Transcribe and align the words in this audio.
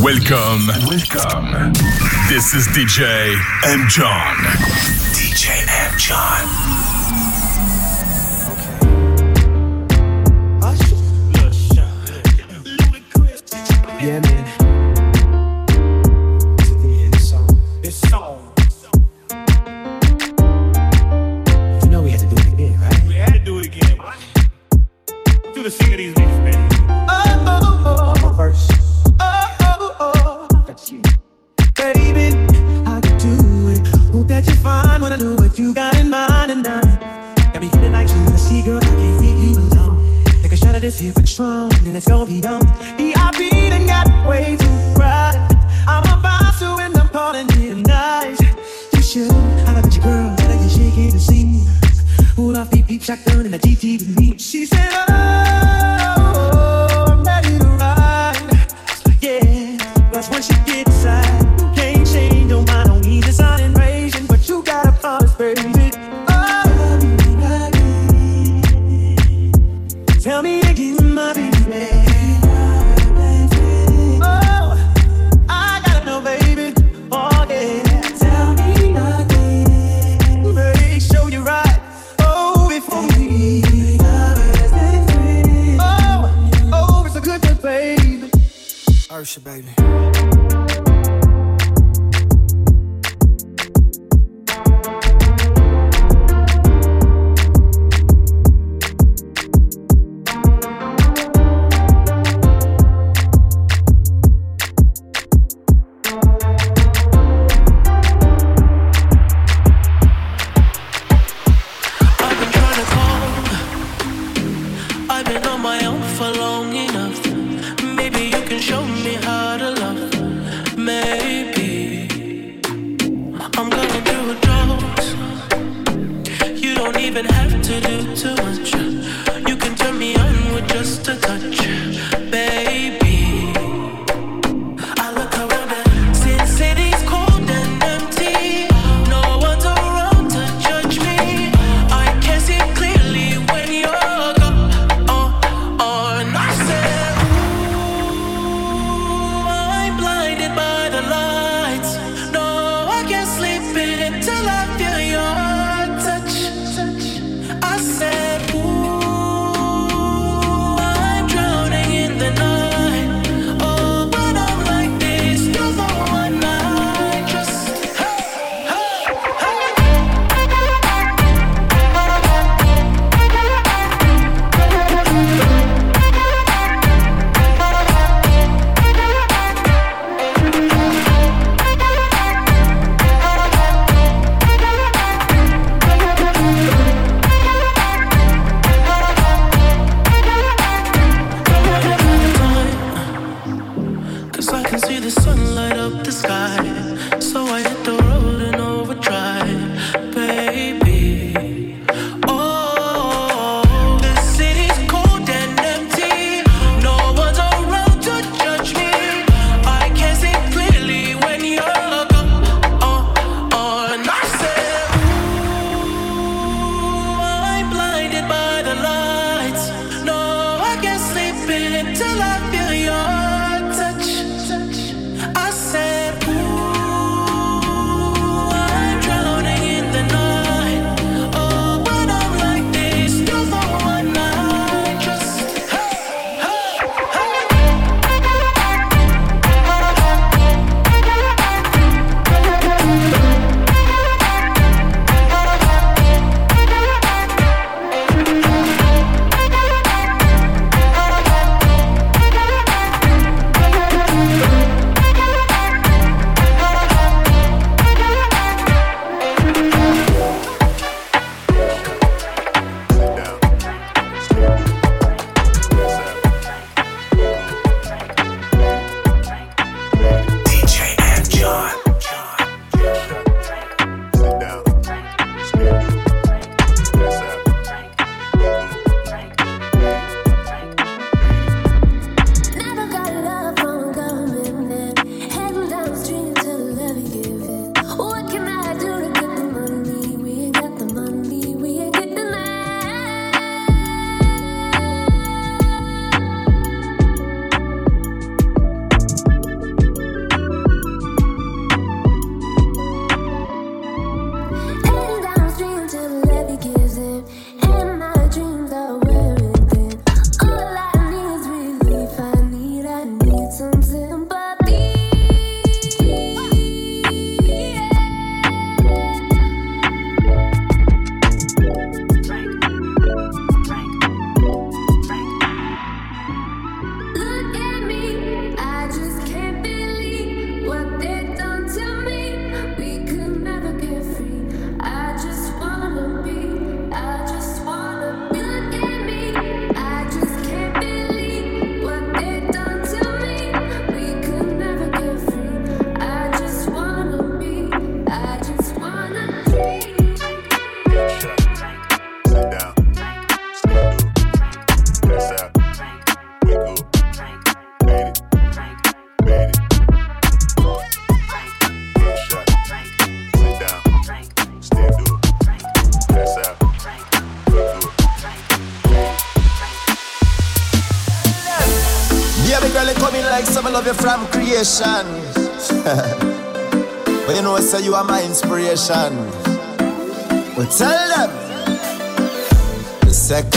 Welcome. 0.00 0.68
Welcome. 0.86 1.72
This 2.28 2.54
is 2.54 2.68
DJ 2.68 3.34
M. 3.66 3.88
John. 3.88 4.36
DJ 5.12 5.66
M. 5.66 5.98
John. 5.98 6.97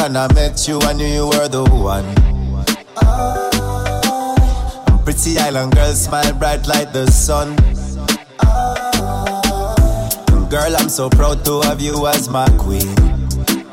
when 0.01 0.18
I 0.18 0.33
met 0.33 0.68
you, 0.68 0.80
I 0.80 0.94
knew 0.94 1.06
you 1.06 1.27
were 1.27 1.48
the 1.48 1.63
one. 1.63 2.06
I'm 4.88 5.03
pretty 5.03 5.38
island 5.38 5.75
girl, 5.75 5.94
smile 5.94 6.33
bright 6.33 6.68
like 6.68 6.92
the 6.92 7.06
sun. 7.12 7.56
Ah, 8.39 9.75
girl, 10.50 10.75
I'm 10.75 10.89
so 10.89 11.07
proud 11.07 11.45
to 11.45 11.62
have 11.62 11.80
you 11.80 12.07
as 12.07 12.30
my 12.30 12.50
queen. 12.57 12.95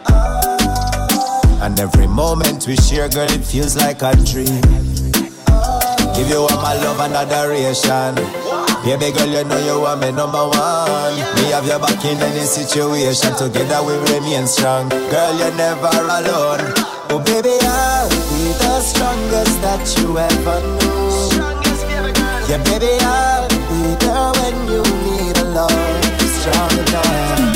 Ah, 0.08 1.64
and 1.64 1.80
every 1.80 2.06
moment 2.06 2.66
we 2.66 2.76
share, 2.76 3.08
girl, 3.08 3.30
it 3.30 3.42
feels 3.44 3.74
like 3.74 4.02
a 4.02 4.14
dream. 4.16 4.60
Give 6.14 6.28
you 6.28 6.40
all 6.44 6.60
my 6.60 6.74
love 6.84 7.00
and 7.00 7.14
adoration. 7.14 8.37
Yeah, 8.88 8.96
girl, 8.96 9.28
you 9.28 9.44
know 9.44 9.58
you 9.58 9.84
are 9.84 9.96
my 9.96 10.10
number 10.10 10.48
one. 10.48 11.14
Me 11.36 11.52
have 11.52 11.66
your 11.66 11.78
back 11.78 12.02
in 12.06 12.16
any 12.22 12.40
situation. 12.40 13.36
Together 13.36 13.84
we 13.84 13.92
remain 14.14 14.46
strong. 14.46 14.88
Girl, 14.88 15.36
you're 15.36 15.54
never 15.56 15.92
alone. 15.92 16.72
Oh, 17.10 17.20
baby, 17.22 17.52
I'll 17.60 18.08
be 18.08 18.48
the 18.56 18.80
strongest 18.80 19.60
that 19.60 19.84
you 19.98 20.16
ever 20.16 20.60
knew. 20.80 21.28
Yeah, 22.48 22.64
baby, 22.64 22.96
I'll 23.04 23.46
be 23.68 23.92
there 24.00 24.32
when 24.40 24.56
you 24.72 24.82
need 25.04 25.36
a 25.36 25.44
love. 25.44 26.04
Strong 26.40 26.72
enough. 26.78 27.47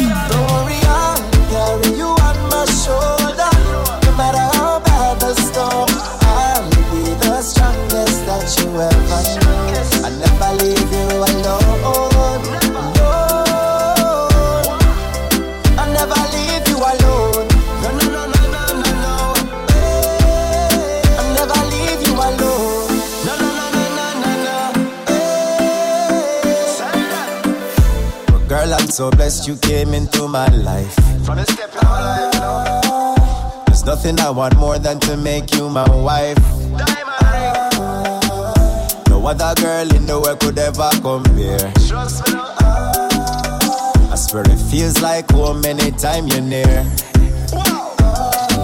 so 28.92 29.10
blessed 29.10 29.48
you 29.48 29.56
came 29.56 29.94
into 29.94 30.28
my 30.28 30.46
life. 30.48 30.94
From 31.24 31.38
the 31.38 31.46
step 31.46 31.72
my 31.82 32.28
life, 32.28 33.64
There's 33.66 33.86
nothing 33.86 34.20
I 34.20 34.28
want 34.28 34.54
more 34.58 34.78
than 34.78 35.00
to 35.00 35.16
make 35.16 35.54
you 35.54 35.70
my 35.70 35.88
wife. 35.96 36.36
No 39.08 39.26
other 39.26 39.54
girl 39.62 39.94
in 39.96 40.04
the 40.04 40.20
world 40.22 40.40
could 40.40 40.58
ever 40.58 40.90
compare. 41.00 41.72
Trust 41.88 42.28
me, 42.28 42.38
I 44.12 44.14
swear 44.14 44.44
it 44.44 44.58
feels 44.70 45.00
like 45.00 45.30
home 45.30 45.64
anytime 45.64 46.26
you're 46.28 46.42
near. 46.42 46.84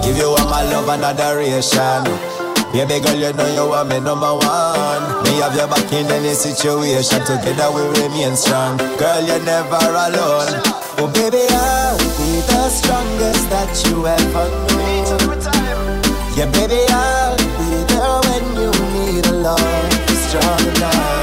Give 0.03 0.15
you 0.15 0.35
all 0.37 0.45
my 0.45 0.61
love 0.61 0.89
and 0.89 1.05
adoration. 1.05 2.38
Baby 2.71 2.99
girl, 3.03 3.15
you 3.17 3.33
know 3.33 3.47
you 3.55 3.73
are 3.73 3.83
my 3.83 3.97
number 3.97 4.29
one. 4.29 5.23
Me 5.23 5.41
have 5.41 5.55
your 5.55 5.67
back 5.67 5.91
in 5.91 6.05
any 6.11 6.33
situation. 6.33 7.19
Together 7.25 7.71
we 7.73 7.81
remain 7.99 8.35
strong. 8.35 8.77
Girl, 8.97 9.21
you're 9.25 9.43
never 9.43 9.75
alone. 9.75 10.53
Oh, 11.01 11.09
baby, 11.11 11.43
I'll 11.49 11.97
be 11.97 12.39
the 12.45 12.69
strongest 12.69 13.49
that 13.49 13.73
you 13.89 14.05
ever 14.05 14.45
knew. 14.69 14.89
Yeah, 16.37 16.45
baby, 16.51 16.85
I'll 16.89 17.35
be 17.57 17.83
there 17.89 18.21
when 18.29 18.45
you 18.61 18.71
need 18.93 19.25
a 19.25 19.33
love 19.33 19.91
strong 20.29 20.61
enough. 20.75 21.18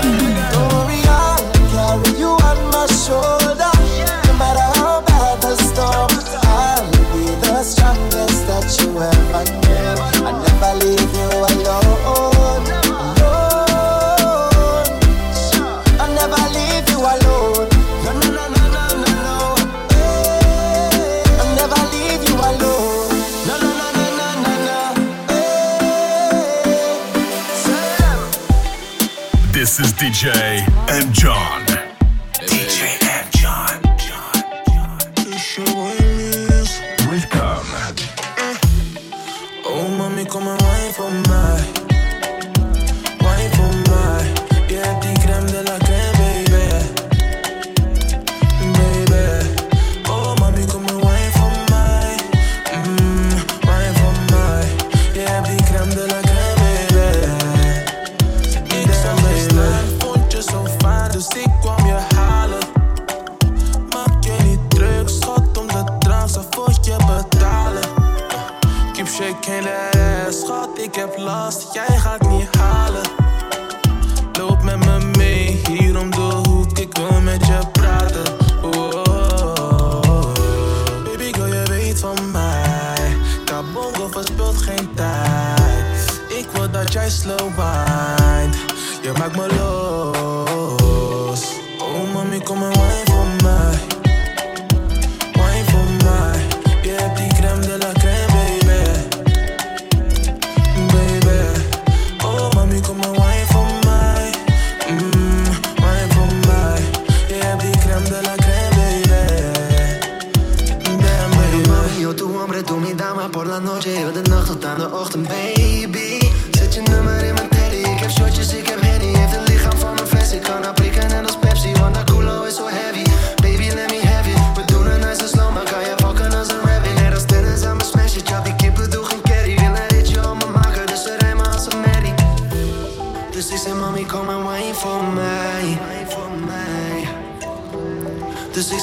J 30.10 30.64
and 30.88 31.12
John. 31.12 31.65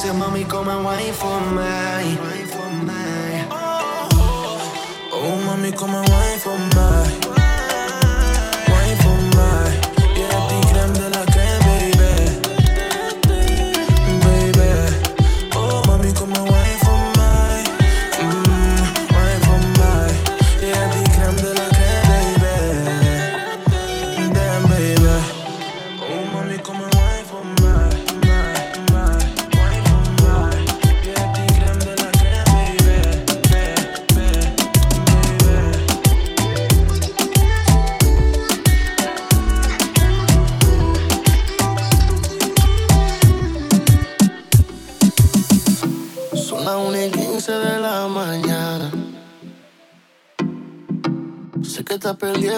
said, 0.04 0.18
Mommy, 0.18 0.44
come 0.44 0.68
wine 0.84 1.14
for 1.14 1.40
me. 1.40 2.94
Oh, 3.52 3.56
oh, 3.56 4.10
oh. 4.12 5.10
oh, 5.14 5.46
mommy, 5.46 5.72
come 5.72 5.96
and 5.96 6.10
wine 6.10 6.40
for 6.40 6.58
me. 6.58 7.03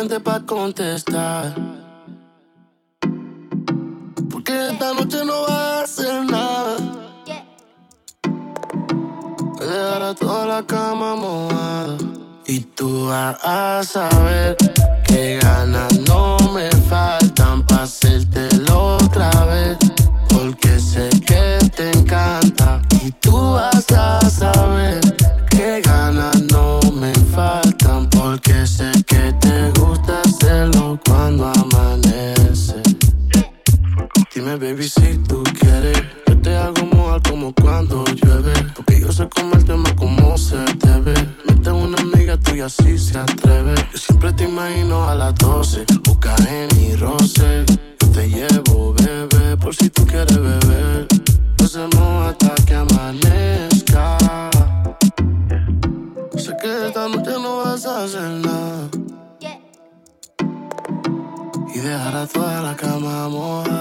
Para 0.08 0.46
contestar. 0.46 1.56
Porque 4.30 4.68
esta 4.70 4.94
noche 4.94 5.26
no 5.26 5.42
va 5.50 5.80
a 5.80 5.84
hacer 5.84 6.24
nada. 6.26 6.78
Voy 9.58 9.68
a 9.68 9.72
dejar 9.72 10.04
a 10.04 10.14
toda 10.14 10.46
la 10.46 10.64
cama 10.64 11.16
mojada. 11.16 11.98
Y 12.46 12.60
tú 12.60 13.08
vas 13.08 13.38
a 13.44 13.84
saber 13.84 14.56
tú 35.28 35.44
quieres. 35.60 36.02
Yo 36.28 36.42
te 36.42 36.56
hago 36.56 36.86
mojar 36.94 37.22
como 37.24 37.54
cuando 37.54 38.04
llueve. 38.06 38.54
Porque 38.76 39.00
yo 39.00 39.12
sé 39.12 39.28
cómo 39.36 39.56
el 39.56 39.66
tema 39.66 39.94
como 39.96 40.38
se 40.38 40.58
debe. 40.58 41.14
Mete 41.48 41.72
una 41.72 41.98
amiga 42.02 42.38
tuya 42.38 42.70
si 42.70 42.98
se 42.98 43.18
atreve. 43.18 43.76
Yo 43.92 43.98
siempre 43.98 44.34
te 44.34 44.46
imagino 44.46 45.08
a 45.08 45.16
las 45.16 45.36
12. 45.36 45.86
Busca 46.04 46.36
en 46.50 46.68
mi 46.78 46.96
roce. 46.96 47.66
Yo 48.00 48.08
te 48.12 48.30
llevo, 48.30 48.94
bebé, 48.94 49.58
por 49.58 49.76
si 49.76 49.90
tú 49.90 50.06
quieres 50.06 50.38
beber. 50.38 51.08
Hacemos 51.64 52.28
hasta 52.28 52.56
que 52.66 52.76
amanezca. 52.76 54.18
Sé 56.38 56.56
que 56.62 56.88
esta 56.88 57.10
noche 57.10 57.32
no 57.42 57.58
vas 57.58 57.86
a 57.86 58.04
hacer 58.04 58.30
nada. 58.30 58.90
Y 61.74 61.80
dejar 61.80 62.16
a 62.16 62.28
toda 62.28 62.62
la 62.62 62.76
cama 62.76 63.28
mojada. 63.28 63.75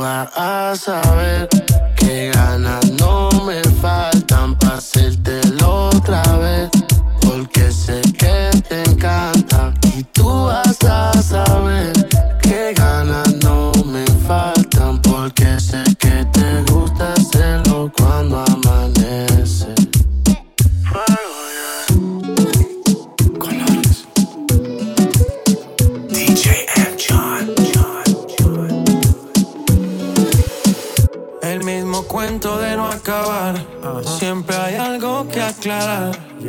A 0.00 0.74
saber 0.74 1.48
que 1.96 2.30
ganas 2.34 2.90
no 2.92 3.28
me 3.44 3.62
faltan 3.80 4.56
para 4.56 4.76
hacértelo 4.76 5.90
otra 5.90 6.22
vez. 6.38 6.70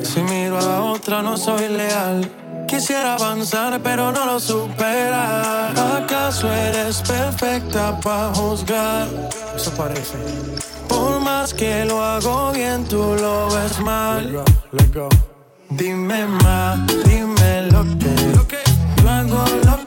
Si 0.03 0.21
miro 0.21 0.57
a 0.59 0.91
otra, 0.91 1.21
no 1.21 1.37
soy 1.37 1.67
leal. 1.69 2.29
Quisiera 2.67 3.15
avanzar, 3.15 3.79
pero 3.81 4.11
no 4.11 4.25
lo 4.25 4.39
supera. 4.39 5.69
¿Acaso 5.97 6.51
eres 6.51 7.01
perfecta 7.01 7.99
para 7.99 8.33
juzgar? 8.33 9.07
Eso 9.55 9.71
parece. 9.71 10.17
Por 10.87 11.19
más 11.19 11.53
que 11.53 11.85
lo 11.85 12.03
hago 12.03 12.51
bien, 12.51 12.83
tú 12.85 13.15
lo 13.19 13.49
ves 13.49 13.79
mal. 13.79 14.43
Dime 15.69 16.25
más, 16.43 16.79
dime 17.05 17.67
lo 17.71 17.83
que. 17.99 18.13
Yo 19.01 19.09
hago 19.09 19.45
lo 19.65 19.77
que 19.77 19.82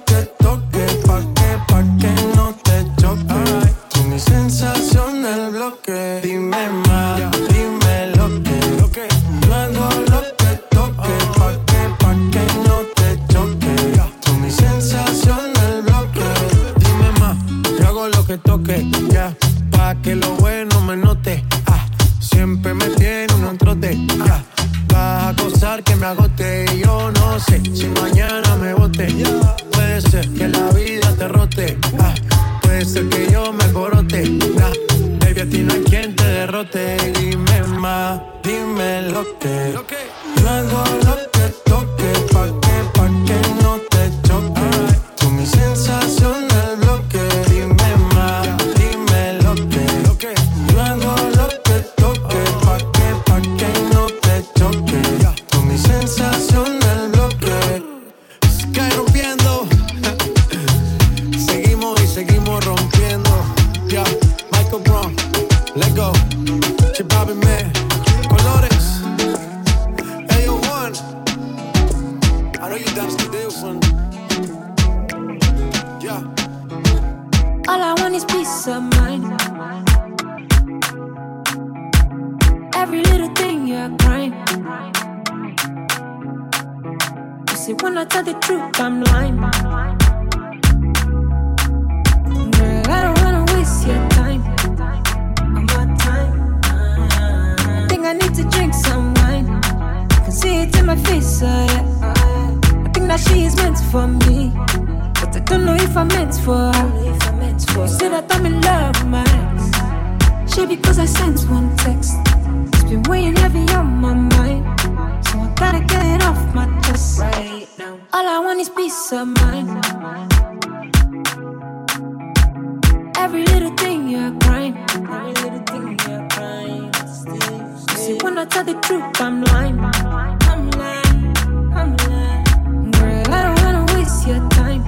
when 128.36 128.46
I 128.46 128.50
tell 128.50 128.64
the 128.64 128.74
truth, 128.80 129.20
I'm 129.20 129.42
lying. 129.44 129.78
I'm 129.80 130.70
lying. 130.72 131.36
I'm 131.74 131.96
lying. 131.96 132.90
Girl, 132.92 133.34
I 133.34 133.42
don't 133.44 133.58
wanna 133.64 133.84
waste 133.94 134.26
your 134.28 134.46
time. 134.50 134.82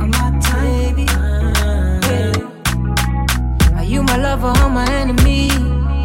On 0.00 0.08
my 0.08 0.30
time, 0.40 0.94
baby. 0.94 1.04
Yeah. 2.08 2.32
Are 3.76 3.84
you 3.84 4.02
my 4.02 4.16
lover 4.16 4.52
or 4.62 4.70
my 4.70 4.88
enemy? 4.90 5.50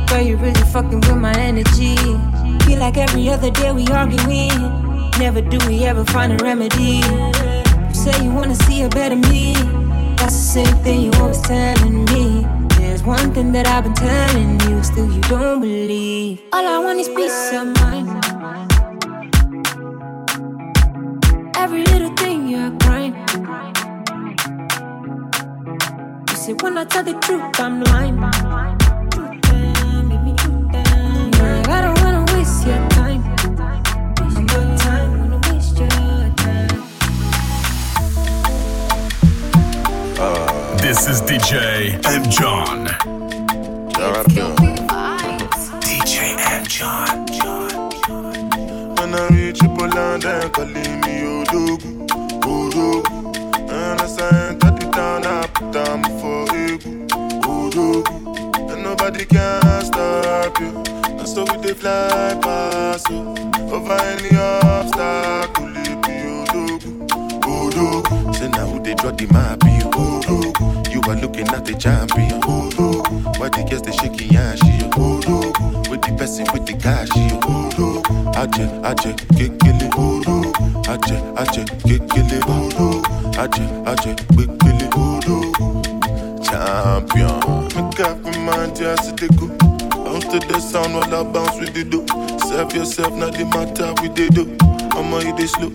Girl, 0.07 0.21
you 0.21 0.35
really 0.35 0.65
fucking 0.73 0.99
with 1.01 1.15
my 1.15 1.33
energy. 1.37 1.95
Feel 2.65 2.79
like 2.79 2.97
every 2.97 3.29
other 3.29 3.51
day 3.51 3.71
we 3.71 3.87
arguing. 3.87 5.11
Never 5.17 5.39
do 5.39 5.57
we 5.67 5.85
ever 5.85 6.03
find 6.03 6.33
a 6.33 6.43
remedy. 6.43 6.99
You 7.87 7.93
say 7.93 8.23
you 8.23 8.31
wanna 8.33 8.55
see 8.55 8.81
a 8.81 8.89
better 8.89 9.15
me. 9.15 9.53
That's 10.17 10.35
the 10.35 10.47
same 10.55 10.75
thing 10.83 11.01
you 11.03 11.11
always 11.21 11.39
telling 11.41 12.03
me. 12.05 12.54
One 13.05 13.31
thing 13.35 13.51
that 13.51 13.67
I've 13.67 13.83
been 13.83 13.93
telling 13.93 14.59
you, 14.61 14.83
still 14.83 15.05
you 15.05 15.21
don't 15.21 15.61
believe. 15.61 16.41
All 16.51 16.65
I 16.65 16.79
want 16.79 16.99
is 16.99 17.07
peace 17.07 17.53
of 17.53 17.67
mind. 17.79 18.09
Every 21.55 21.83
little 21.83 22.15
thing 22.15 22.47
you're 22.47 22.71
crying. 22.79 23.13
You 26.29 26.35
say 26.35 26.53
when 26.53 26.79
I 26.79 26.85
tell 26.85 27.03
the 27.03 27.13
truth, 27.19 27.59
I'm 27.59 27.83
lying. 27.83 28.84
This 40.85 41.07
is 41.07 41.19
DJ 41.23 41.95
M. 42.05 42.29
John. 42.29 42.85
DJ 45.81 46.37
M. 46.37 46.63
John. 46.67 47.25
When 48.95 49.15
I 49.15 49.27
reach 49.29 49.57
Triple 49.57 49.89
then 49.89 50.51
calling 50.51 51.01
me 51.01 51.15
Odogwu, 51.25 52.05
Odogwu. 52.45 53.03
And 53.67 53.99
as 53.99 54.19
I 54.19 54.49
enter 54.49 54.69
the 54.77 54.91
town, 54.91 55.25
I 55.25 55.47
put 55.47 55.71
down 55.71 56.03
for 56.19 56.45
Egu, 56.53 57.07
Odogwu. 57.41 58.71
And 58.71 58.83
nobody 58.83 59.25
can 59.25 59.85
stop 59.85 60.59
you. 60.59 60.83
And 61.17 61.27
so 61.27 61.45
we 61.45 61.57
they 61.63 61.73
fly 61.73 62.37
past 62.43 63.09
you. 63.09 63.21
Over 63.73 63.93
any 63.93 64.37
obstacle, 64.37 65.54
Say 67.75 68.49
now 68.49 68.67
who 68.67 68.79
they 68.81 68.95
draw 68.95 69.11
the 69.11 69.27
map, 69.33 69.59
Odogwu. 69.59 70.93
You 70.93 71.01
are 71.11 71.15
looking 71.21 71.47
at 71.49 71.65
the 71.65 71.73
champion. 71.75 72.41
Why 73.39 73.49
the 73.49 73.63
girls 73.69 73.83
they 73.83 73.91
shaking 73.93 74.31
yeah, 74.31 74.55
she. 74.55 74.87
With 75.91 76.01
the 76.03 76.15
person 76.17 76.47
with 76.53 76.65
the 76.67 76.73
cash, 76.81 77.09
Odogwu. 77.09 78.03
Aje, 78.35 78.65
aje, 78.83 79.13
kekele. 79.37 79.89
Aje, 80.87 81.17
aje, 81.37 81.65
kekele. 81.85 82.39
Aje, 83.37 83.65
aje, 83.85 84.15
kekele. 84.35 84.89
Champion. 86.43 87.39
Make 87.75 87.99
up 88.01 88.23
your 88.25 88.39
mind, 88.43 88.79
yeah, 88.79 88.95
I 88.99 89.11
they 89.13 89.27
go. 89.37 89.47
Bounce 90.03 90.25
to 90.27 90.39
the 90.39 90.59
sound 90.61 90.93
while 90.95 91.15
I 91.15 91.23
bounce 91.31 91.59
with 91.59 91.73
the 91.73 91.83
do. 91.85 92.05
Serve 92.47 92.73
yourself, 92.73 93.13
not 93.15 93.33
the 93.33 93.45
matter 93.45 93.93
with 94.01 94.15
the 94.15 94.29
do. 94.29 94.57
I'ma 94.97 95.19
eat 95.21 95.37
this 95.37 95.51
slow. 95.53 95.71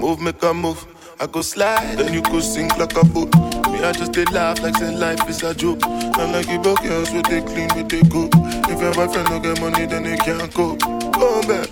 Move, 0.00 0.20
make 0.20 0.42
a 0.42 0.54
move. 0.54 0.86
I 1.20 1.26
go 1.26 1.40
slide, 1.42 1.98
then 1.98 2.14
you 2.14 2.22
go 2.22 2.38
sink 2.38 2.78
like 2.78 2.96
a 2.96 3.04
boat. 3.04 3.34
Me, 3.72 3.82
I 3.82 3.90
just 3.90 4.12
they 4.12 4.24
laugh 4.26 4.62
like 4.62 4.76
say 4.76 4.94
life 4.94 5.28
is 5.28 5.42
a 5.42 5.52
joke. 5.52 5.84
And 5.84 6.32
like 6.32 6.48
you 6.48 6.60
broke 6.60 6.82
girls 6.82 7.10
with 7.10 7.26
they 7.26 7.40
clean, 7.40 7.68
with 7.74 7.88
they 7.88 8.02
go. 8.02 8.28
If 8.70 8.80
your 8.80 8.94
boyfriend 8.94 9.26
don't 9.28 9.42
get 9.42 9.60
money, 9.60 9.86
then 9.86 10.04
they 10.04 10.16
can't 10.16 10.52
cope. 10.54 10.78
Go 10.78 11.42
back. 11.42 11.68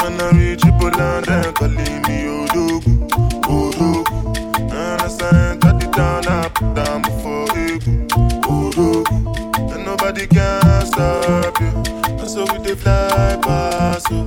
When 0.00 0.18
I 0.18 0.30
reach 0.32 0.62
Triple 0.62 0.90
then 0.90 1.52
calling 1.52 1.76
me 1.76 2.24
Odogwu, 2.24 3.08
Odogwu. 3.42 4.72
And 4.72 5.02
I 5.02 5.50
enter 5.50 5.72
the 5.74 5.90
town, 5.92 6.50
put 6.54 6.74
down 6.74 7.02
before 7.02 7.46
Egu, 7.48 8.08
Odogwu. 8.44 9.04
Oh, 9.10 9.74
and 9.74 9.84
nobody 9.84 10.26
can 10.26 10.86
stop 10.86 11.60
you. 11.60 11.66
And 12.18 12.28
so 12.30 12.46
we 12.50 12.58
they 12.64 12.74
fly 12.74 13.38
past 13.42 14.10
you. 14.10 14.20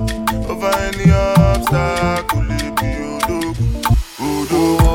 Over 0.48 0.70
any 0.76 1.10
obstacle, 1.10 2.42
it 2.52 2.76
be 2.76 3.02
Odogwu. 3.02 3.81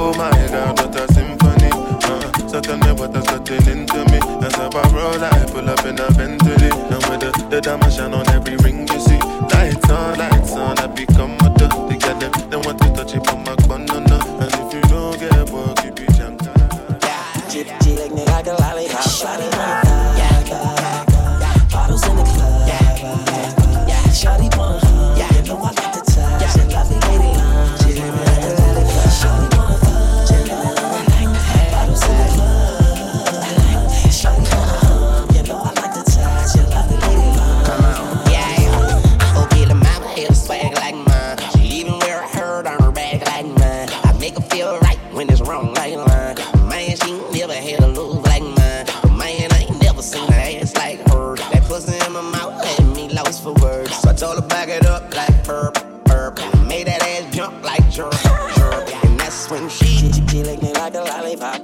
Oh 0.09 0.13
my 0.13 0.31
God, 0.47 0.79
what 0.79 0.95
a 0.95 1.13
symphony. 1.13 1.69
Uh, 1.69 2.47
so 2.47 2.61
tell 2.61 2.77
me 2.77 2.93
what 2.93 3.13
is 3.13 3.25
getting 3.43 3.79
into 3.79 4.05
me. 4.05 4.19
As 4.39 4.53
I 4.55 4.69
roll, 4.95 5.21
I 5.21 5.45
pull 5.51 5.69
up 5.69 5.83
in 5.83 5.99
a 5.99 6.07
Bentley. 6.13 6.69
And 6.71 7.03
with 7.11 7.19
the, 7.19 7.47
the 7.49 7.59
diamond 7.59 7.91
shine 7.91 8.13
on 8.13 8.25
every 8.29 8.55
ring 8.63 8.87
you 8.87 8.99
see. 9.01 9.19
Lights 9.51 9.89
on, 9.89 10.17
lights 10.17 10.36
like 57.63 57.89
jerk, 57.89 58.13
jerk. 58.55 59.05
And 59.05 59.19
that's 59.19 59.49
when 59.49 59.69
she 59.69 59.85
She, 59.85 60.11
she, 60.11 60.27
she 60.27 60.43
lick 60.43 60.61
me 60.61 60.73
like 60.73 60.93
a 60.93 60.99
lollipop. 61.01 61.61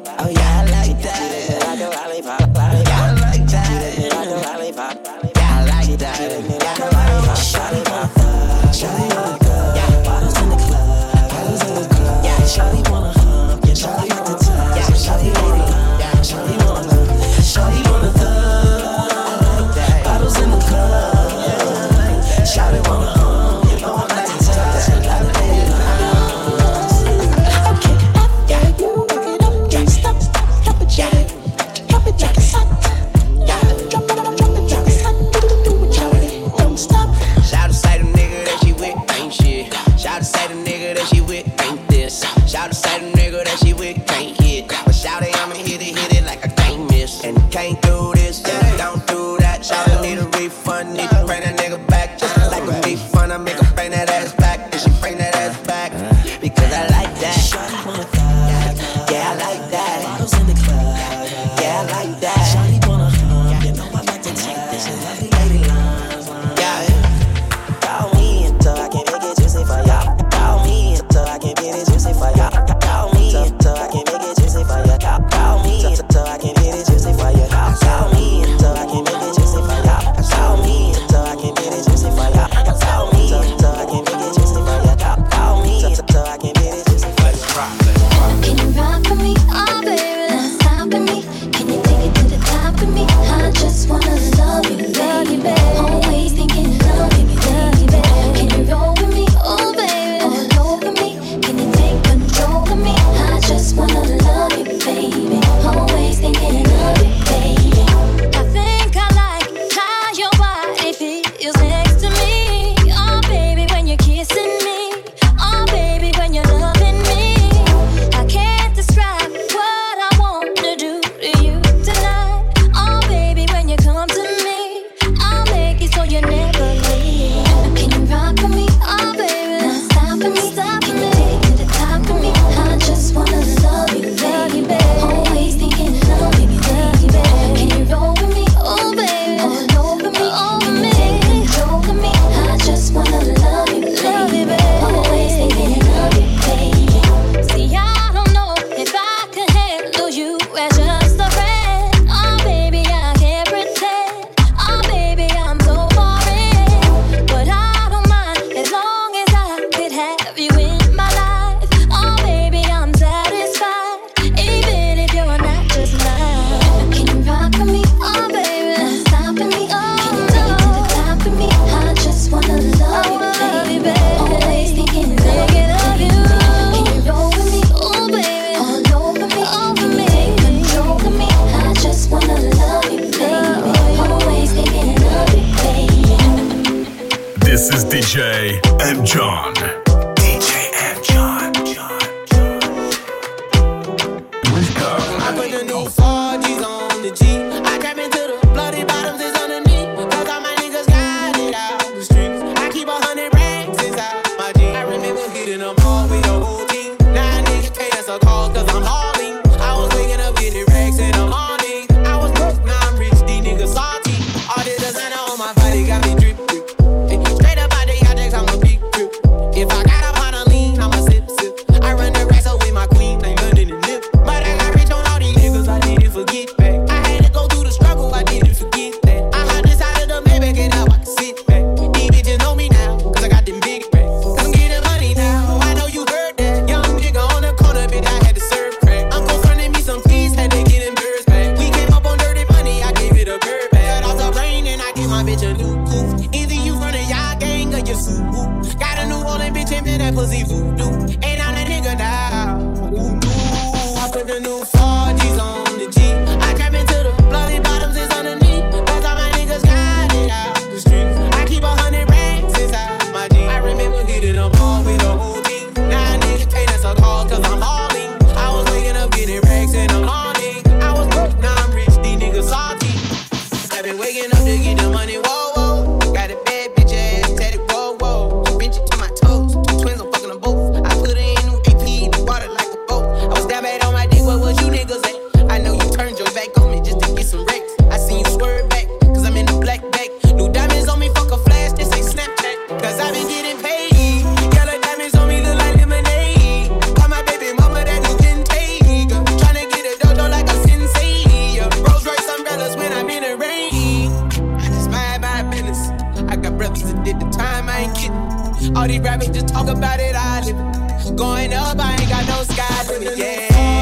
All 308.75 308.88
these 308.88 308.99
rappers 309.01 309.29
just 309.29 309.47
talk 309.47 309.67
about 309.67 309.99
it, 309.99 310.15
I 310.15 310.41
live 310.41 310.57
it. 310.57 311.15
Going 311.15 311.53
up, 311.53 311.77
I 311.79 311.91
ain't 311.99 312.09
got 312.09 312.25
no 312.27 312.43
sky 312.43 312.91
limit, 312.91 313.17
yeah. 313.17 313.72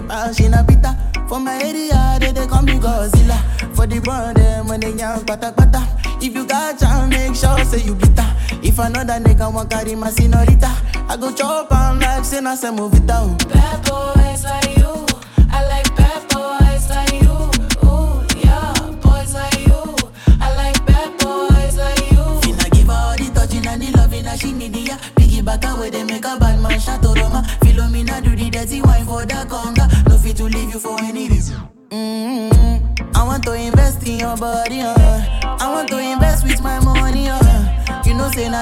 they 0.00 0.06
pass 0.08 0.40
in 0.40 0.52
bitter. 0.66 0.96
For 1.28 1.38
my 1.40 1.56
area, 1.62 2.18
they, 2.20 2.32
they 2.32 2.46
call 2.46 2.62
me 2.62 2.74
Godzilla. 2.74 3.38
For 3.74 3.86
the 3.86 4.00
brand, 4.00 4.36
them 4.36 4.68
when 4.68 4.80
they 4.80 4.92
young, 4.92 5.24
pata 5.24 5.52
pata. 5.52 5.86
If 6.20 6.34
you 6.34 6.46
got 6.46 6.78
chance, 6.78 7.10
make 7.10 7.34
sure 7.34 7.64
say 7.64 7.84
you 7.84 7.94
bitter. 7.94 8.26
If 8.62 8.78
another 8.78 9.14
nigga 9.14 9.52
want 9.52 9.70
carry 9.70 9.94
my 9.94 10.10
senorita, 10.10 10.70
I 11.08 11.16
go 11.18 11.32
chop 11.32 11.72
on 11.72 12.00
like 12.00 12.24
say 12.24 12.40
na 12.40 12.54
se 12.54 12.68
movita. 12.68 13.79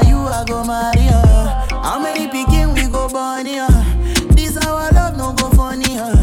you 0.06 0.18
I 0.18 0.44
go 0.46 0.64
marry 0.64 1.06
her. 1.06 1.66
How 1.82 1.98
many 1.98 2.28
picking 2.28 2.74
we 2.74 2.87
go 2.88 3.08
burn 3.08 3.46
here? 3.46 3.66
This 4.30 4.56
our 4.66 4.90
love 4.92 5.16
no 5.16 5.32
go 5.32 5.50
funny, 5.50 5.96
huh? 5.96 6.14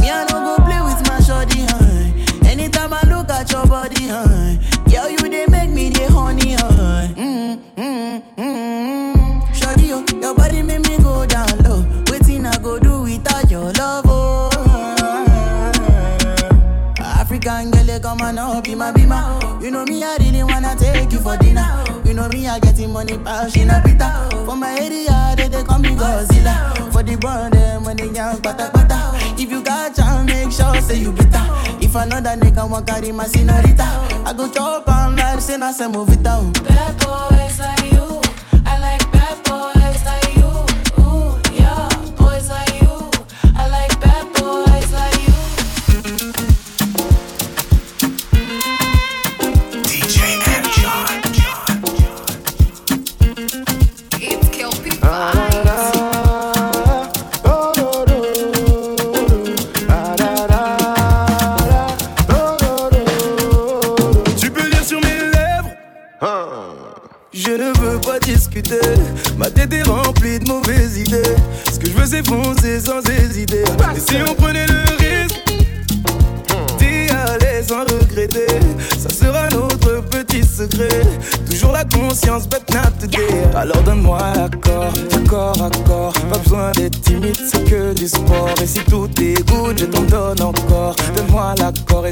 Me 0.00 0.10
I 0.10 0.24
no 0.30 0.56
go 0.56 0.64
play 0.64 0.80
with 0.80 1.06
my 1.08 1.20
shoddy, 1.20 1.62
huh? 1.68 2.48
Anytime 2.48 2.92
I 2.92 3.02
look 3.08 3.28
at 3.30 3.50
your 3.52 3.66
body, 3.66 4.08
huh? 4.08 4.56
Girl, 4.90 5.08
you 5.10 5.18
they 5.18 5.46
make 5.46 5.70
me 5.70 5.90
the 5.90 6.10
honey, 6.10 6.54
huh? 6.54 7.08
Mm, 7.16 7.60
mm, 7.76 8.22
mm, 8.36 8.36
mm. 8.36 9.54
Shoddy, 9.54 9.86
yo, 9.88 10.04
oh, 10.08 10.20
your 10.20 10.34
body 10.34 10.62
make 10.62 10.86
me 10.88 10.98
go 10.98 11.26
down 11.26 11.48
low. 11.64 11.84
Waiting 12.10 12.46
I 12.46 12.56
go 12.58 12.78
do 12.78 13.02
without 13.02 13.50
your 13.50 13.72
love, 13.72 14.04
oh. 14.08 14.50
African 16.98 17.70
girl, 17.70 18.00
come 18.00 18.20
on 18.22 18.38
up, 18.38 18.64
be 18.64 18.74
my, 18.74 18.90
be 18.92 19.06
my. 19.06 19.58
You 19.62 19.70
know 19.70 19.84
me, 19.84 20.02
I 20.02 20.16
really 20.18 20.42
wanna 20.42 20.74
take 20.76 21.12
you 21.12 21.18
for 21.20 21.36
dinner 21.36 21.89
know 22.20 22.28
me, 22.28 22.46
I 22.46 22.58
getting 22.60 22.92
money 22.92 23.16
power. 23.18 23.48
She 23.50 23.64
know 23.64 23.80
bitter. 23.82 24.12
For 24.44 24.56
my 24.56 24.72
area, 24.78 25.34
they, 25.36 25.48
they 25.48 25.62
call 25.62 25.78
me 25.78 25.90
Godzilla. 25.90 26.92
For 26.92 27.02
the 27.02 27.16
born, 27.16 27.50
them 27.50 27.84
money 27.84 28.08
they 28.08 28.14
young, 28.14 28.40
pata 28.42 28.70
pata. 28.72 28.98
If 29.40 29.50
you 29.50 29.62
got 29.62 29.94
chance, 29.94 30.26
make 30.30 30.52
sure 30.52 30.80
say 30.82 30.98
you 30.98 31.12
better. 31.12 31.44
If 31.80 31.94
another 31.94 32.36
nigga 32.36 32.68
want 32.68 32.86
carry 32.86 33.12
my 33.12 33.24
senorita, 33.26 33.88
I 34.26 34.34
go 34.36 34.50
chop 34.50 34.88
on 34.88 35.16
life, 35.16 35.40
say 35.40 35.56
nothing 35.56 35.92
move 35.92 36.10
it 36.10 36.22
down. 36.22 36.52
Bad 36.52 36.98
boys 36.98 37.58
like 37.58 37.92
you. 37.92 38.09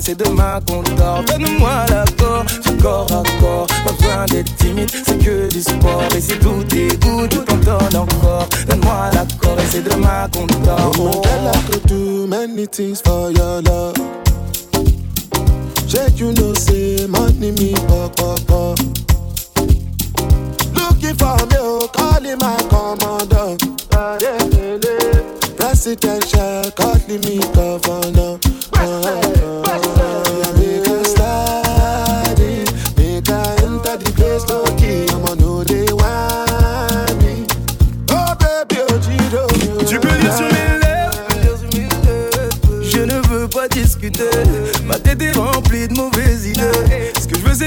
c'est 0.00 0.14
demain 0.14 0.60
qu'on 0.66 0.82
dort. 0.94 1.22
Donne-moi 1.24 1.86
l'accord 1.90 2.44
du 2.44 2.76
corps 2.82 3.06
à 3.12 3.22
corps. 3.40 3.66
Pas 3.84 3.92
besoin 3.92 4.26
d'être 4.26 4.54
timide, 4.56 4.90
c'est 4.90 5.18
que 5.18 5.48
du 5.48 5.60
sport. 5.60 6.02
Et 6.16 6.20
si 6.20 6.38
tout 6.38 6.64
est 6.74 7.02
good, 7.02 7.30
tout 7.30 7.52
en 7.52 7.56
donne 7.56 7.96
encore. 7.96 8.48
Donne-moi 8.68 9.10
l'accord 9.12 9.58
et 9.58 9.66
c'est 9.70 9.82
demain 9.82 10.28
qu'on 10.32 10.46
dort. 10.64 10.92
Oh. 10.98 11.22
After 11.54 11.80
too 11.88 12.26
many 12.26 12.66
things 12.66 13.00
for 13.00 13.30
your 13.30 13.62
love. 13.62 13.96
Shake 15.88 16.20
you 16.20 16.32
know 16.32 16.52
say 16.54 17.06
money 17.08 17.52
me 17.52 17.72
pop 17.88 18.14
pop. 18.46 18.78
Looking 20.74 21.16
for 21.16 21.36
me, 21.46 21.56
oh, 21.58 21.88
calling 21.92 22.38
my 22.38 22.56
commander. 22.68 23.56
Presidential, 25.56 26.70
calling 26.72 27.20
me 27.22 27.38
governor. 27.54 28.17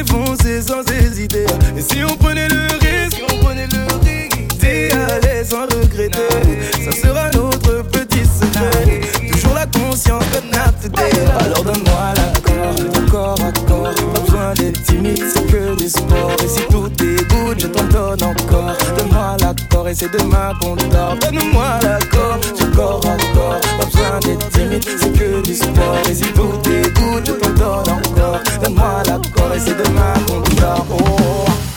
sans. 0.06 0.82
Et 1.78 1.82
si 1.82 2.04
on 2.04 2.16
prenait 2.18 2.48
le 2.48 2.68
risque, 2.80 3.18
si 3.18 3.24
on 3.24 3.44
prenait 3.44 3.68
le 3.68 3.84
risque, 4.04 4.58
t'es 4.60 4.90
à 4.92 5.44
sans 5.44 5.64
regretter. 5.64 6.20
Ça 6.84 6.92
sera 6.92 7.30
notre 7.32 7.84
petit 7.90 8.26
secret. 8.26 9.02
Toujours 9.32 9.54
la 9.54 9.66
conscience 9.68 10.24
de 10.32 10.42
notre 10.48 11.00
Alors 11.40 11.64
donne-moi 11.64 12.14
l'accord, 12.16 12.92
d'accord, 12.94 13.38
accord. 13.42 13.90
Pas 14.14 14.20
besoin 14.22 14.54
d'être 14.56 14.84
timide, 14.84 15.24
c'est 15.34 15.48
que 15.48 15.76
du 15.76 15.90
sport. 15.90 16.36
Et 16.44 16.48
si 16.48 16.62
tout 16.70 16.92
est 17.04 17.30
good, 17.30 17.60
je 17.60 17.68
t'en 17.68 17.91
Donne-moi 18.98 19.38
l'accord 19.40 19.88
et 19.88 19.96
c'est 19.96 20.12
demain 20.12 20.54
qu'on 20.62 20.76
dort. 20.76 21.16
Donne-moi 21.22 21.80
l'accord, 21.84 22.40
du 22.58 22.66
corps 22.76 23.02
à 23.06 23.18
corps. 23.34 23.60
Pas 23.80 23.86
besoin 23.86 24.20
d'être 24.22 24.50
timide, 24.50 24.84
c'est 25.00 25.14
que 25.14 25.42
du 25.42 25.56
sport. 25.56 25.98
Et 26.10 26.16
si 26.16 26.24
tout 26.34 26.54
dégoûte, 26.64 27.26
je 27.26 27.32
t'en 27.34 27.50
donne 27.52 27.94
encore. 27.94 28.40
Donne-moi 28.64 29.04
l'accord 29.08 29.54
et 29.56 29.60
c'est 29.60 29.78
demain 29.78 30.14
qu'on 30.28 30.40
dort. 30.56 30.86
Oh, 30.92 30.98
oh, 31.00 31.46
oh. 31.48 31.71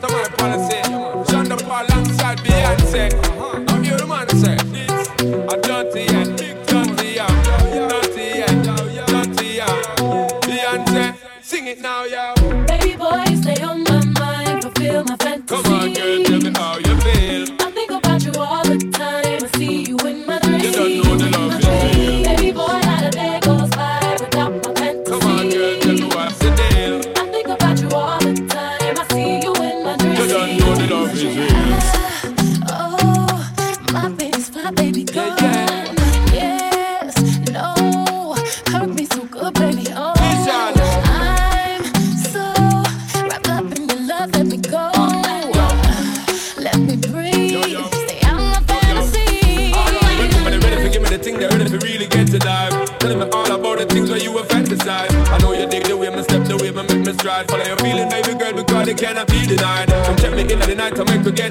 set 0.00 0.10
a 0.10 0.12
man 0.12 0.30
policy. 0.32 0.82
John 1.32 1.48
the 1.48 1.56
Paul 1.56 1.86
alongside 1.86 2.38
Beyonce. 2.38 3.12
Uh-huh. 3.12 3.64
I'm 3.68 3.84
your 3.84 4.06
man, 4.06 4.28
sir. 4.30 4.56
I'm 5.50 5.60
dirty 5.60 6.06
and 6.14 6.36
big 6.36 6.66
dirty, 6.66 7.14
yeah. 7.14 7.88
Dirty 7.88 8.42
and 8.42 8.64
dirty, 8.64 9.46
yeah. 9.56 9.66
Beyonce, 10.42 11.16
sing 11.42 11.66
it 11.66 11.80
now, 11.80 12.04
yeah. 12.04 12.34
Baby 12.66 12.96
boy, 12.96 13.24
stay 13.40 13.62
on 13.62 13.82
my 13.84 14.04
mind, 14.20 14.62
fulfill 14.62 15.04
my 15.04 15.16
fantasy. 15.16 15.62
Come 15.62 15.72
on, 15.72 15.92
girl, 15.92 16.24
tell 16.24 16.40
me 16.40 16.50
how 16.54 16.78
you. 16.78 16.85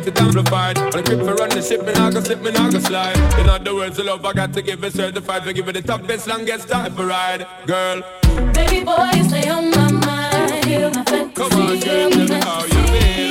get 0.06 0.18
it 0.18 0.22
amplified. 0.22 0.78
On 0.78 1.04
the 1.04 1.24
for 1.26 1.36
run 1.36 1.50
the 1.50 1.62
ship, 1.62 1.86
me 1.86 1.94
nah 1.94 2.12
go 2.12 2.22
slip, 2.22 2.42
me 2.42 2.52
nah 2.52 2.70
go 2.70 2.80
slide. 2.80 3.18
In 3.40 3.50
other 3.50 3.74
words, 3.74 3.98
the 3.98 4.04
love 4.04 4.26
I 4.26 4.34
got 4.34 4.54
to 4.54 4.62
give 4.62 4.84
it 4.84 4.94
certified. 4.94 5.44
For 5.44 5.54
give 5.54 5.68
it 5.68 5.74
the 5.74 5.82
top 5.82 6.06
best, 6.06 6.28
longest 6.28 6.68
time 6.70 6.94
for 6.94 7.06
ride, 7.06 7.48
girl. 7.66 8.02
Baby 8.54 8.84
boy, 8.84 9.10
you 9.16 9.24
stay 9.24 9.50
on 9.50 9.72
my 9.72 9.92
mind. 9.92 11.36
Come 11.36 11.52
on, 11.54 11.68
girl, 11.68 11.80
tell 11.80 12.10
me 12.10 12.28
how 12.28 12.64
you 12.66 12.88
feel. 12.88 13.25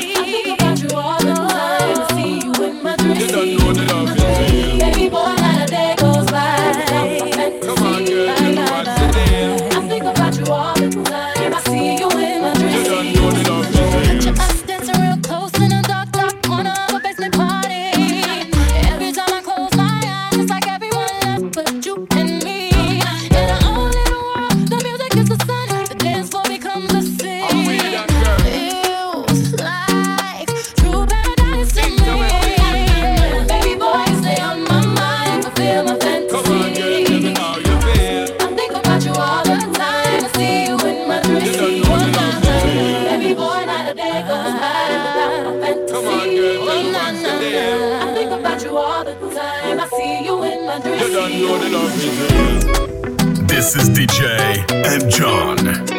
You 50.74 50.80
don't 50.82 51.30
know 51.30 51.56
the 51.56 51.68
love 51.70 51.94
is 51.94 52.04
real. 52.32 53.46
This 53.46 53.76
is 53.76 53.90
DJ 53.90 54.64
and 54.84 55.08
John. 55.08 55.93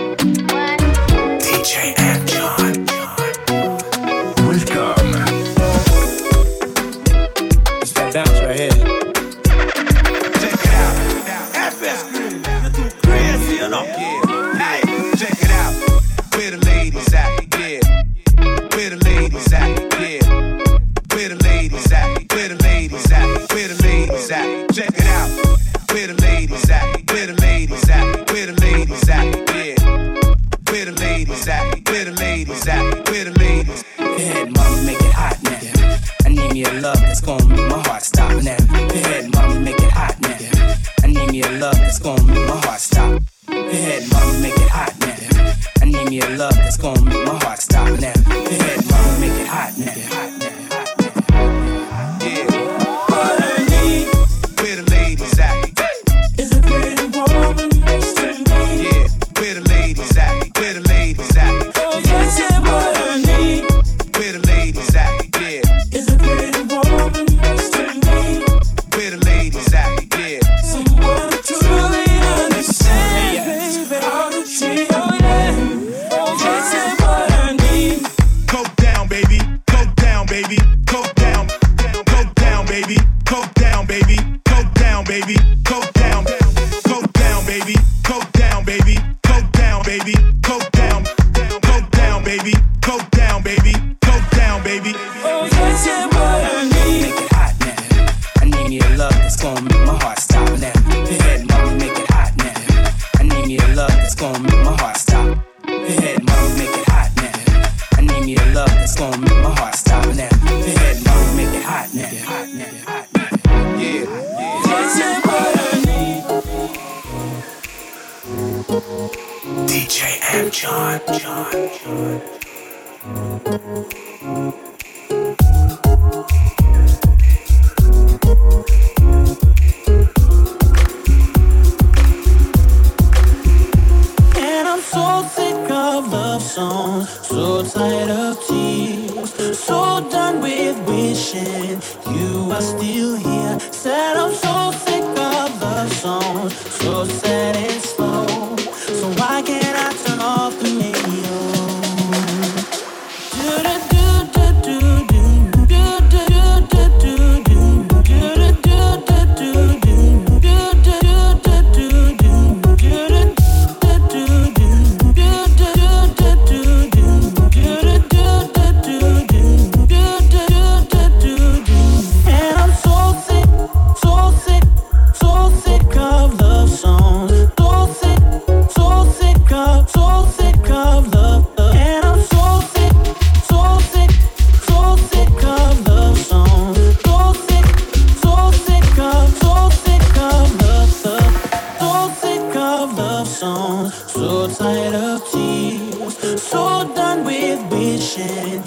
So 194.26 194.48
tired 194.48 194.96
of 194.96 195.22
tears. 195.32 196.42
So 196.42 196.92
done 196.96 197.26
with 197.26 197.62
wishing 197.72 198.64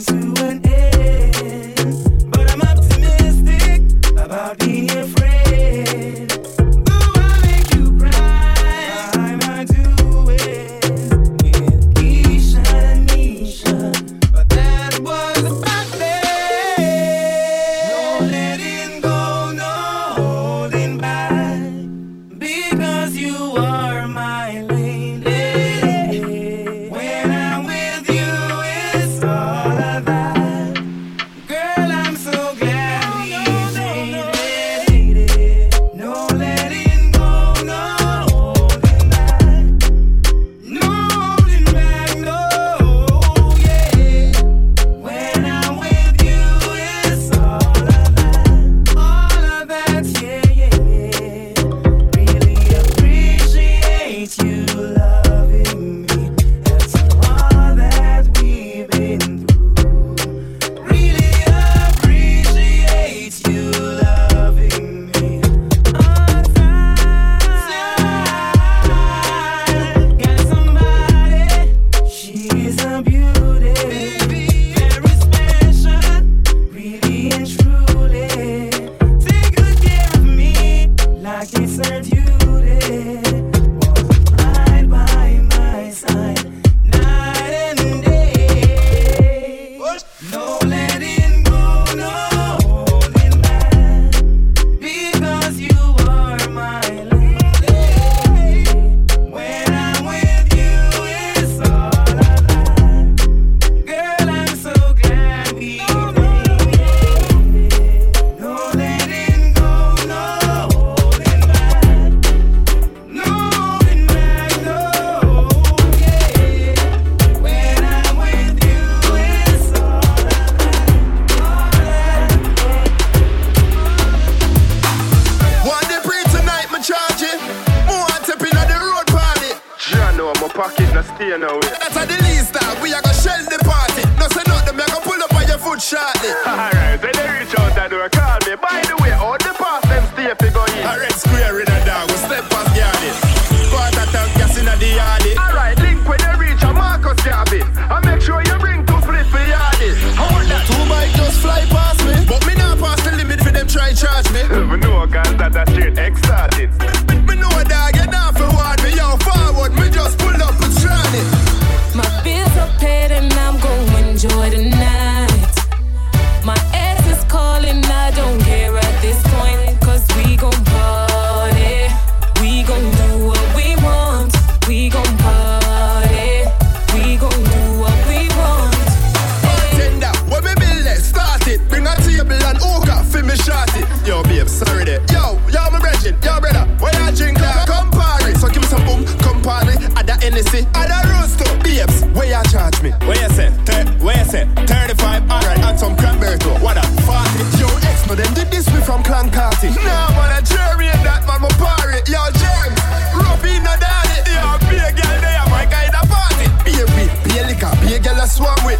Listen. 0.00 0.29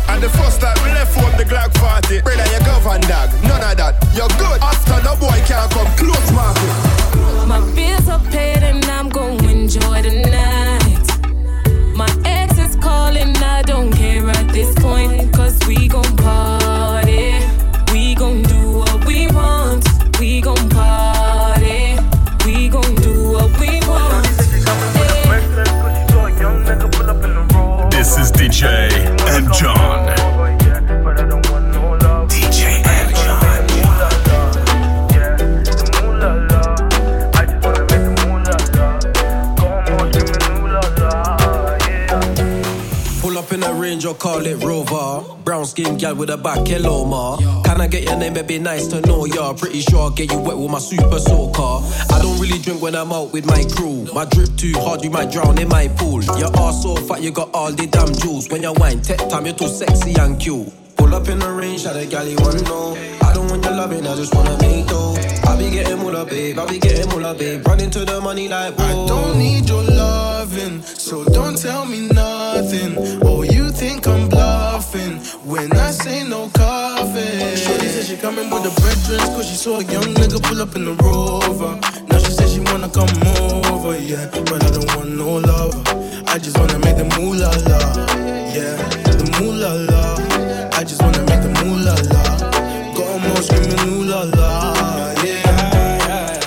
And 0.09 0.23
the 0.23 0.29
first 0.31 0.61
time 0.61 0.77
we 0.85 0.91
left 0.93 1.15
home, 1.15 1.33
the 1.37 1.45
Glock 1.45 1.71
40. 1.79 2.23
Brother, 2.23 2.43
Brown 45.61 45.69
skin 45.69 45.99
gal 45.99 46.15
with 46.15 46.31
a 46.31 46.39
back, 46.39 46.67
hello 46.67 47.05
ma. 47.05 47.37
Can 47.65 47.83
I 47.83 47.87
get 47.87 48.05
your 48.05 48.17
name? 48.17 48.33
It'd 48.33 48.47
be 48.47 48.59
nice 48.59 48.87
to 48.87 49.03
know 49.03 49.27
ya. 49.27 49.53
Pretty 49.53 49.83
sure 49.83 49.99
I'll 49.99 50.11
get 50.11 50.33
you 50.33 50.39
wet 50.39 50.57
with 50.57 50.71
my 50.71 50.79
super 50.79 51.19
soul 51.19 51.53
car. 51.53 51.83
I 52.09 52.19
don't 52.23 52.41
really 52.41 52.59
drink 52.59 52.81
when 52.81 52.95
I'm 52.95 53.13
out 53.13 53.35
with 53.35 53.45
my 53.45 53.63
crew. 53.77 54.07
My 54.15 54.25
drip 54.25 54.57
too 54.57 54.73
hard, 54.79 55.05
you 55.05 55.11
might 55.11 55.31
drown 55.31 55.61
in 55.61 55.69
my 55.69 55.89
pool. 55.89 56.23
Your 56.41 56.49
ass 56.57 56.83
so 56.83 56.97
fat, 56.97 57.21
you 57.21 57.31
got 57.31 57.51
all 57.53 57.71
the 57.73 57.87
damn 57.87 58.11
jewels. 58.15 58.49
When 58.49 58.63
you 58.63 58.73
wine, 58.73 59.03
tech 59.03 59.19
time, 59.29 59.45
you're 59.45 59.55
too 59.55 59.69
sexy 59.69 60.15
and 60.15 60.41
cute. 60.41 60.73
Pull 60.97 61.15
up 61.15 61.29
in 61.29 61.39
the 61.39 61.53
range, 61.53 61.83
shot 61.83 61.97
a 61.97 62.05
you 62.05 62.39
wanna 62.41 62.63
know. 62.63 62.97
I 63.21 63.35
don't 63.35 63.51
want 63.51 63.63
your 63.63 63.75
loving, 63.75 64.07
I 64.07 64.17
just 64.17 64.35
wanna 64.35 64.57
make 64.63 64.87
dough. 64.87 65.15
I 65.47 65.59
be 65.59 65.71
getting 65.71 65.99
moolah, 65.99 66.25
babe. 66.25 66.59
I 66.59 66.65
be 66.65 66.79
getting 66.79 67.11
moolah, 67.11 67.35
babe. 67.35 67.67
Run 67.67 67.91
to 67.91 68.07
the 68.07 68.19
money 68.23 68.49
like 68.49 68.79
whoa. 68.79 69.05
I 69.05 69.09
don't 69.09 69.39
need 69.39 69.69
your 69.69 69.83
loving, 69.83 70.81
so 70.81 71.23
don't 71.25 71.59
tell 71.59 71.85
me 71.85 72.09
nothing. 72.09 72.40
Oh, 72.53 73.43
you 73.43 73.71
think 73.71 74.09
I'm 74.09 74.29
bluffing 74.29 75.19
when 75.47 75.71
I 75.73 75.93
say 75.93 76.27
no 76.27 76.49
coffee. 76.49 77.55
Shorty 77.55 77.87
said 77.87 78.07
she 78.07 78.17
coming 78.17 78.51
with 78.51 78.67
a 78.67 78.71
the 78.71 78.81
brethren, 78.81 79.21
cause 79.37 79.49
she 79.49 79.55
saw 79.55 79.79
a 79.79 79.85
young 79.85 80.15
nigga 80.19 80.43
pull 80.43 80.61
up 80.61 80.75
in 80.75 80.85
the 80.85 80.95
rover. 80.95 81.79
Now 82.09 82.19
she 82.19 82.33
said 82.33 82.49
she 82.49 82.59
wanna 82.59 82.89
come 82.89 83.09
over, 83.71 83.97
yeah. 83.97 84.27
But 84.33 84.65
I 84.65 84.71
don't 84.71 84.97
want 84.97 85.11
no 85.17 85.37
lover. 85.37 85.83
I 86.27 86.39
just 86.39 86.59
wanna 86.59 86.79
make 86.81 86.97
the 86.97 87.05
moolah 87.17 87.55
la, 87.71 87.81
yeah. 88.51 88.77
The 89.05 89.27
moolah 89.39 89.87
la. 89.91 90.03
I 90.77 90.83
just 90.83 91.01
wanna 91.03 91.23
make 91.31 91.43
the 91.47 91.53
moolah 91.63 91.95
la. 92.11 92.23
Got 92.97 93.15
'em 93.15 93.31
all 93.31 93.43
screaming 93.43 93.81
ooh 93.95 94.05
la 94.11 94.23
la, 94.25 95.15
yeah. 95.23 96.41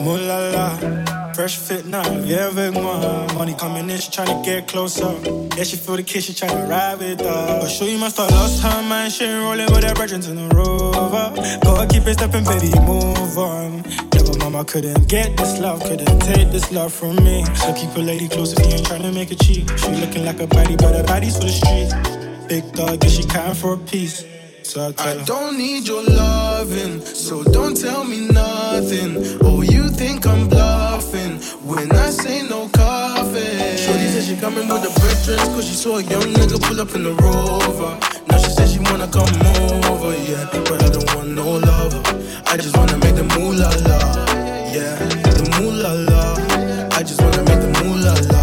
Moolah 0.00 0.52
la, 0.54 1.32
fresh 1.34 1.56
fit 1.56 1.86
now, 1.86 2.04
viens 2.22 2.46
avec 2.46 2.72
moi. 2.72 3.23
Money 3.34 3.54
coming 3.54 3.90
in, 3.90 3.98
she 3.98 4.10
tryna 4.10 4.44
get 4.44 4.68
closer. 4.68 5.10
Yeah, 5.56 5.64
she 5.64 5.76
feel 5.76 5.96
the 5.96 6.02
kiss, 6.02 6.24
she 6.26 6.32
tryna 6.32 6.68
ride 6.68 6.98
with 6.98 7.20
us. 7.20 7.62
But 7.62 7.68
sure 7.68 7.88
you 7.88 7.98
must 7.98 8.16
have 8.16 8.30
lost 8.30 8.62
her 8.62 8.82
mind. 8.82 9.12
She 9.12 9.24
ain't 9.24 9.42
rolling 9.42 9.66
with 9.74 9.84
her 9.84 9.94
brethren 9.94 10.22
in 10.22 10.48
the 10.48 10.54
rover. 10.54 11.32
Gotta 11.62 11.86
keep 11.88 12.06
it 12.06 12.14
stepping, 12.14 12.44
baby, 12.44 12.70
move 12.80 13.36
on. 13.38 13.82
Never 14.14 14.38
mama 14.38 14.64
couldn't 14.64 15.08
get 15.08 15.36
this 15.36 15.58
love, 15.58 15.82
couldn't 15.82 16.20
take 16.20 16.50
this 16.52 16.70
love 16.70 16.92
from 16.92 17.16
me. 17.16 17.44
So 17.56 17.74
keep 17.74 17.94
a 17.96 18.00
lady 18.00 18.28
close 18.28 18.52
if 18.52 18.64
you 18.66 18.72
ain't 18.72 18.86
tryna 18.86 19.12
make 19.12 19.30
a 19.32 19.36
cheap. 19.36 19.68
She 19.78 19.88
looking 19.88 20.24
like 20.24 20.40
a 20.40 20.46
body, 20.46 20.76
but 20.76 20.94
her 20.94 21.04
body's 21.04 21.36
for 21.36 21.44
the 21.44 21.50
streets. 21.50 21.94
Big 22.46 22.72
dog, 22.72 23.02
yeah, 23.02 23.10
she 23.10 23.24
counting 23.24 23.54
for 23.54 23.74
a 23.74 23.78
piece. 23.78 24.24
So 24.62 24.80
I 24.80 25.10
I 25.10 25.24
don't 25.24 25.58
need 25.58 25.86
your 25.86 26.02
loving, 26.02 27.00
so 27.02 27.44
don't 27.44 27.76
tell 27.76 28.02
me 28.04 28.28
nothing. 28.28 29.38
Oh, 29.42 29.60
you 29.60 29.90
think 29.90 30.26
I'm 30.26 30.48
bluffing 30.48 31.36
when 31.68 31.92
I 31.92 32.08
say 32.10 32.42
no 32.48 32.68
coffee. 33.34 33.76
Shorty 33.76 34.08
said 34.08 34.24
she 34.24 34.36
coming 34.36 34.68
with 34.68 34.82
the 34.82 35.00
brethren, 35.00 35.38
cause 35.54 35.66
she 35.66 35.74
saw 35.74 35.98
a 35.98 36.02
young 36.02 36.22
nigga 36.34 36.60
pull 36.62 36.80
up 36.80 36.94
in 36.94 37.02
the 37.02 37.12
rover. 37.14 37.98
Now 38.28 38.38
she 38.38 38.50
said 38.50 38.68
she 38.68 38.78
wanna 38.78 39.08
come 39.08 39.28
over, 39.90 40.14
yeah. 40.28 40.48
But 40.52 40.82
I 40.82 40.88
don't 40.88 41.14
want 41.14 41.30
no 41.30 41.58
lover. 41.58 42.02
I 42.46 42.56
just 42.56 42.76
wanna 42.76 42.98
make 42.98 43.16
the 43.16 43.24
moolah 43.24 43.70
la, 43.88 43.98
yeah. 44.72 44.96
The 45.36 45.44
moolah 45.58 45.94
la. 46.10 46.34
I 46.96 47.02
just 47.02 47.20
wanna 47.20 47.42
make 47.44 47.60
the 47.60 47.70
moolah 47.82 48.14
la. 48.32 48.42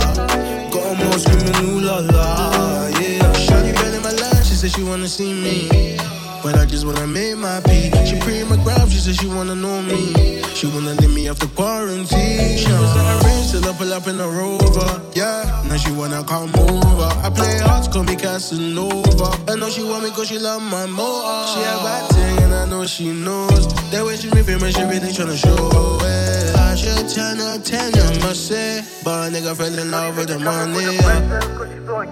Got 0.71 1.19
screaming 1.19 1.55
ooh 1.65 1.79
la 1.81 1.99
la, 1.99 2.87
yeah. 2.99 3.33
Shorty 3.33 3.71
been 3.73 3.95
in 3.95 4.01
my 4.01 4.11
life, 4.11 4.45
she 4.45 4.55
said 4.55 4.71
she 4.71 4.83
wanna 4.83 5.07
see 5.07 5.33
me. 5.33 6.00
But 6.43 6.57
I 6.57 6.65
just 6.65 6.85
wanna 6.85 7.05
make 7.05 7.37
my 7.37 7.61
peace. 7.61 7.93
She 8.09 8.19
pre 8.19 8.43
my 8.43 8.57
graph, 8.63 8.89
she 8.89 8.97
said 8.97 9.15
she 9.15 9.27
wanna 9.27 9.53
know 9.53 9.81
me. 9.81 10.41
She 10.55 10.65
wanna 10.67 10.93
let 10.95 11.09
me 11.09 11.27
the 11.27 11.47
quarantine. 11.55 12.57
She 12.57 12.71
was 12.71 12.91
in 12.97 13.05
the 13.05 13.21
range 13.25 13.51
till 13.51 13.65
I 13.69 13.73
pull 13.77 13.93
up 13.93 14.07
in 14.07 14.17
the 14.17 14.27
rover. 14.27 15.01
Yeah, 15.13 15.45
now 15.69 15.77
she 15.77 15.91
wanna 15.91 16.23
come 16.23 16.49
over. 16.55 17.09
I 17.25 17.29
play 17.29 17.59
hard, 17.59 17.91
call 17.91 18.03
me 18.03 18.15
Casanova. 18.15 19.51
I 19.51 19.55
know 19.55 19.69
she 19.69 19.83
want 19.83 20.03
me 20.03 20.09
cause 20.11 20.29
she 20.29 20.39
love 20.39 20.61
my 20.63 20.87
motor. 20.87 21.47
She 21.53 21.61
a 21.61 21.77
bad 21.85 22.09
thing 22.09 22.37
and 22.45 22.53
I 22.53 22.65
know 22.65 22.85
she 22.85 23.11
knows. 23.11 23.67
That 23.91 24.03
way 24.03 24.17
she 24.17 24.29
me 24.31 24.41
famous, 24.41 24.75
she 24.75 24.83
really 24.83 25.13
tryna 25.13 25.37
show 25.37 25.99
it. 26.01 26.55
I 26.57 26.75
should 26.75 27.07
turn 27.09 27.39
up 27.39 27.63
10, 27.63 27.93
I 27.93 28.19
must 28.25 28.47
say. 28.47 28.83
But 29.03 29.29
a 29.29 29.31
nigga 29.31 29.55
fell 29.55 29.77
in 29.77 29.91
love 29.91 30.17
with 30.17 30.29
the 30.29 30.39
money. 30.39 30.97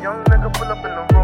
Young 0.04 0.24
nigga 0.26 0.54
pull 0.54 0.68
up 0.68 0.78
in 0.78 0.84
the 0.84 1.14
road. 1.14 1.19